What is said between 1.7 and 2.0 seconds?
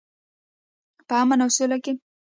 کې.